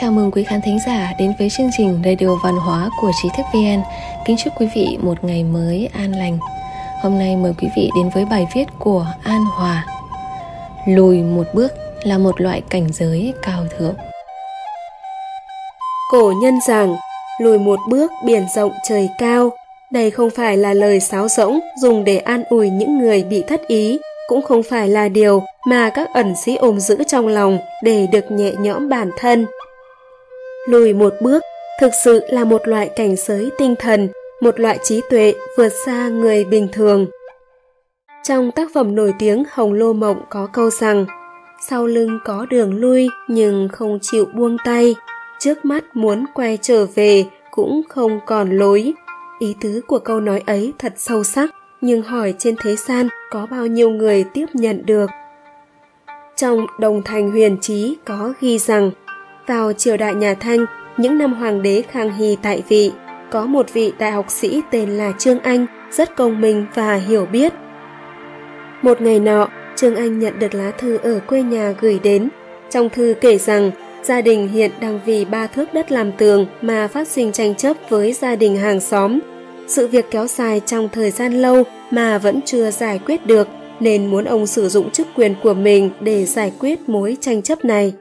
[0.00, 3.28] Chào mừng quý khán thính giả đến với chương trình Radio Văn hóa của Trí
[3.36, 3.82] thức VN.
[4.24, 6.38] Kính chúc quý vị một ngày mới an lành.
[7.02, 9.86] Hôm nay mời quý vị đến với bài viết của An Hòa.
[10.88, 11.72] Lùi một bước
[12.02, 13.94] là một loại cảnh giới cao thượng.
[16.10, 16.96] Cổ nhân rằng,
[17.40, 19.50] lùi một bước biển rộng trời cao.
[19.92, 23.66] Đây không phải là lời sáo rỗng dùng để an ủi những người bị thất
[23.66, 28.06] ý, cũng không phải là điều mà các ẩn sĩ ôm giữ trong lòng để
[28.12, 29.46] được nhẹ nhõm bản thân
[30.66, 31.42] lùi một bước,
[31.80, 34.08] thực sự là một loại cảnh giới tinh thần,
[34.40, 37.06] một loại trí tuệ vượt xa người bình thường.
[38.22, 41.06] Trong tác phẩm nổi tiếng hồng lô mộng có câu rằng,
[41.68, 44.94] sau lưng có đường lui, nhưng không chịu buông tay.
[45.38, 48.92] Trước mắt muốn quay trở về cũng không còn lối.
[49.38, 53.46] Ý tứ của câu nói ấy thật sâu sắc, nhưng hỏi trên thế gian có
[53.50, 55.10] bao nhiêu người tiếp nhận được?
[56.36, 58.90] Trong đồng thành huyền trí có ghi rằng
[59.46, 62.92] vào triều đại nhà Thanh, những năm hoàng đế Khang Hy tại vị,
[63.30, 67.26] có một vị đại học sĩ tên là Trương Anh rất công minh và hiểu
[67.26, 67.52] biết.
[68.82, 72.28] Một ngày nọ, Trương Anh nhận được lá thư ở quê nhà gửi đến.
[72.70, 73.70] Trong thư kể rằng
[74.02, 77.76] gia đình hiện đang vì ba thước đất làm tường mà phát sinh tranh chấp
[77.88, 79.18] với gia đình hàng xóm.
[79.66, 83.48] Sự việc kéo dài trong thời gian lâu mà vẫn chưa giải quyết được
[83.80, 87.64] nên muốn ông sử dụng chức quyền của mình để giải quyết mối tranh chấp
[87.64, 87.92] này.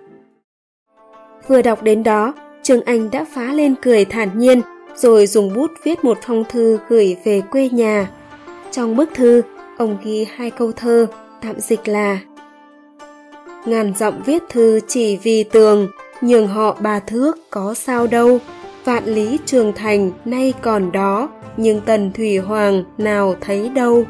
[1.48, 4.62] Vừa đọc đến đó, Trương Anh đã phá lên cười thản nhiên,
[4.96, 8.10] rồi dùng bút viết một phong thư gửi về quê nhà.
[8.72, 9.42] Trong bức thư,
[9.78, 11.08] ông ghi hai câu thơ,
[11.42, 12.20] tạm dịch là
[13.66, 15.88] Ngàn giọng viết thư chỉ vì tường,
[16.22, 18.40] nhường họ bà thước có sao đâu,
[18.84, 24.04] vạn lý trường thành nay còn đó, nhưng tần thủy hoàng nào thấy đâu.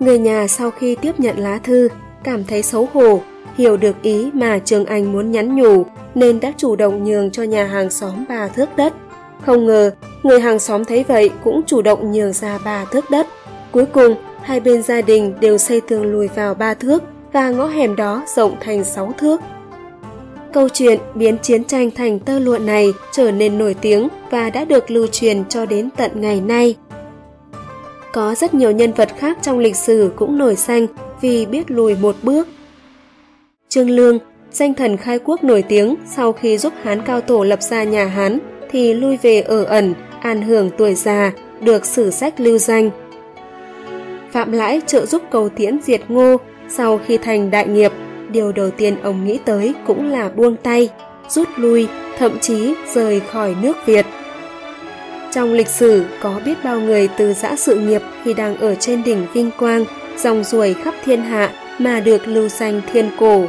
[0.00, 1.88] Người nhà sau khi tiếp nhận lá thư,
[2.24, 3.20] cảm thấy xấu hổ
[3.56, 7.42] hiểu được ý mà Trương Anh muốn nhắn nhủ nên đã chủ động nhường cho
[7.42, 8.92] nhà hàng xóm ba thước đất.
[9.46, 9.90] Không ngờ,
[10.22, 13.26] người hàng xóm thấy vậy cũng chủ động nhường ra ba thước đất.
[13.72, 17.02] Cuối cùng, hai bên gia đình đều xây tường lùi vào ba thước
[17.32, 19.40] và ngõ hẻm đó rộng thành sáu thước.
[20.52, 24.64] Câu chuyện biến chiến tranh thành tơ lụa này trở nên nổi tiếng và đã
[24.64, 26.74] được lưu truyền cho đến tận ngày nay.
[28.12, 30.86] Có rất nhiều nhân vật khác trong lịch sử cũng nổi danh
[31.20, 32.48] vì biết lùi một bước
[33.68, 34.18] Trương Lương,
[34.50, 38.04] danh thần khai quốc nổi tiếng sau khi giúp Hán Cao Tổ lập ra nhà
[38.04, 38.38] Hán
[38.70, 42.90] thì lui về ở ẩn, an hưởng tuổi già, được sử sách lưu danh.
[44.30, 46.36] Phạm Lãi trợ giúp cầu tiễn diệt ngô,
[46.68, 47.92] sau khi thành đại nghiệp,
[48.32, 50.88] điều đầu tiên ông nghĩ tới cũng là buông tay,
[51.28, 54.06] rút lui, thậm chí rời khỏi nước Việt.
[55.32, 59.04] Trong lịch sử có biết bao người từ giã sự nghiệp khi đang ở trên
[59.04, 59.84] đỉnh vinh quang,
[60.18, 63.44] dòng ruồi khắp thiên hạ mà được lưu danh thiên cổ.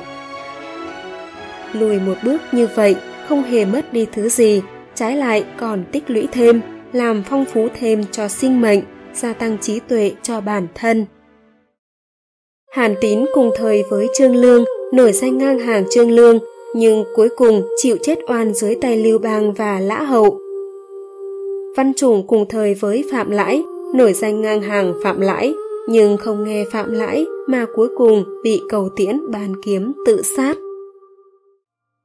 [1.74, 2.96] Lùi một bước như vậy,
[3.28, 4.62] không hề mất đi thứ gì,
[4.96, 6.62] trái lại còn tích lũy thêm,
[6.94, 8.80] làm phong phú thêm cho sinh mệnh,
[9.13, 11.06] gia tăng trí tuệ cho bản thân.
[12.72, 16.40] Hàn tín cùng thời với trương lương, nổi danh ngang hàng trương lương,
[16.75, 20.40] nhưng cuối cùng chịu chết oan dưới tay lưu bang và lã hậu.
[21.78, 23.63] Văn chủng cùng thời với phạm lãi,
[23.96, 25.53] nổi danh ngang hàng phạm lãi
[25.89, 30.57] nhưng không nghe phạm lãi mà cuối cùng bị cầu tiễn bàn kiếm tự sát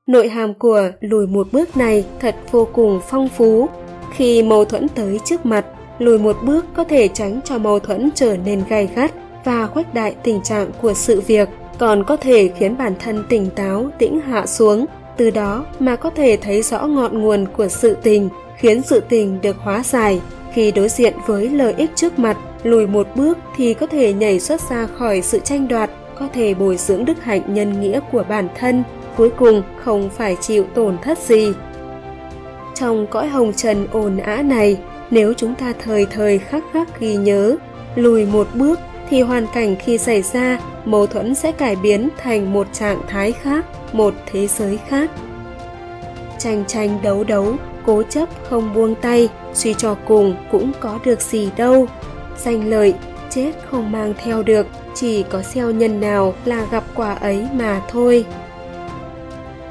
[0.07, 3.69] Nội hàm của lùi một bước này thật vô cùng phong phú.
[4.13, 5.67] Khi mâu thuẫn tới trước mặt,
[5.99, 9.13] lùi một bước có thể tránh cho mâu thuẫn trở nên gay gắt
[9.45, 13.51] và khuếch đại tình trạng của sự việc, còn có thể khiến bản thân tỉnh
[13.57, 17.97] táo, tĩnh hạ xuống, từ đó mà có thể thấy rõ ngọn nguồn của sự
[18.03, 20.21] tình, khiến sự tình được hóa giải.
[20.53, 24.41] Khi đối diện với lợi ích trước mặt, lùi một bước thì có thể nhảy
[24.41, 28.25] xuất ra khỏi sự tranh đoạt, có thể bồi dưỡng đức hạnh nhân nghĩa của
[28.29, 28.85] bản thân,
[29.17, 31.53] cuối cùng không phải chịu tổn thất gì.
[32.75, 34.79] Trong cõi hồng trần ồn ã này,
[35.11, 37.57] nếu chúng ta thời thời khắc khắc ghi nhớ,
[37.95, 38.79] lùi một bước
[39.11, 43.33] thì hoàn cảnh khi xảy ra, mâu thuẫn sẽ cải biến thành một trạng thái
[43.33, 45.11] khác, một thế giới khác.
[46.39, 47.57] Tranh tranh đấu đấu,
[47.87, 51.87] cố chấp không buông tay, suy cho cùng cũng có được gì đâu.
[52.39, 52.95] Danh lợi,
[53.31, 57.83] chết không mang theo được, chỉ có gieo nhân nào là gặp quả ấy mà
[57.89, 58.25] thôi.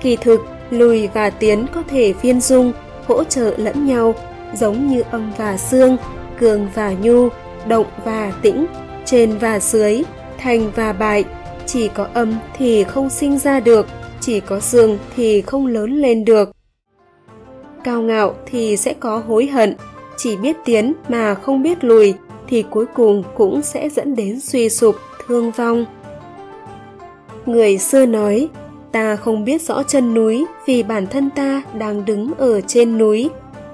[0.01, 2.73] Kỳ thực, lùi và tiến có thể viên dung,
[3.07, 4.15] hỗ trợ lẫn nhau,
[4.55, 5.97] giống như âm và xương,
[6.39, 7.29] cường và nhu,
[7.67, 8.65] động và tĩnh,
[9.05, 10.03] trên và dưới,
[10.37, 11.23] thành và bại.
[11.65, 13.87] Chỉ có âm thì không sinh ra được,
[14.19, 16.51] chỉ có dương thì không lớn lên được.
[17.83, 19.75] Cao ngạo thì sẽ có hối hận,
[20.17, 22.13] chỉ biết tiến mà không biết lùi
[22.53, 24.95] thì cuối cùng cũng sẽ dẫn đến suy sụp,
[25.27, 25.85] thương vong.
[27.45, 28.49] Người xưa nói,
[28.91, 33.29] ta không biết rõ chân núi vì bản thân ta đang đứng ở trên núi.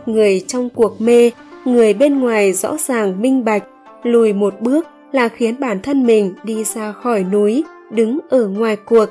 [0.06, 1.32] Người trong cuộc mê
[1.66, 3.64] người bên ngoài rõ ràng minh bạch
[4.04, 8.76] lùi một bước là khiến bản thân mình đi ra khỏi núi đứng ở ngoài
[8.76, 9.06] cuộc.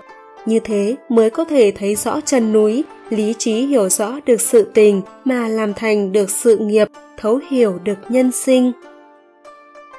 [0.47, 4.71] Như thế mới có thể thấy rõ chân núi lý trí hiểu rõ được sự
[4.75, 8.73] tình mà làm thành được sự nghiệp thấu hiểu được nhân sinh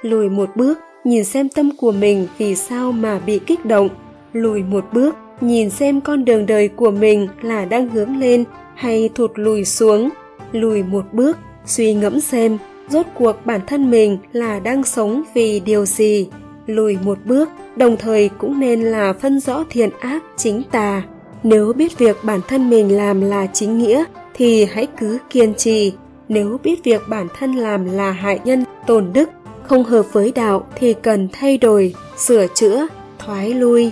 [0.01, 3.89] lùi một bước, nhìn xem tâm của mình vì sao mà bị kích động.
[4.33, 8.43] Lùi một bước, nhìn xem con đường đời của mình là đang hướng lên
[8.75, 10.09] hay thụt lùi xuống.
[10.51, 12.57] Lùi một bước, suy ngẫm xem,
[12.89, 16.27] rốt cuộc bản thân mình là đang sống vì điều gì.
[16.67, 21.03] Lùi một bước, đồng thời cũng nên là phân rõ thiện ác chính tà.
[21.43, 24.03] Nếu biết việc bản thân mình làm là chính nghĩa,
[24.33, 25.93] thì hãy cứ kiên trì.
[26.29, 29.29] Nếu biết việc bản thân làm là hại nhân, tổn đức
[29.69, 32.87] không hợp với đạo thì cần thay đổi, sửa chữa,
[33.19, 33.91] thoái lui.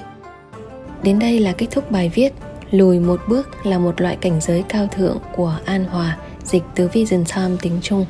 [1.03, 2.33] Đến đây là kết thúc bài viết
[2.71, 6.87] lùi một bước là một loại cảnh giới cao thượng của an hòa, dịch từ
[6.93, 8.05] vision time tiếng trung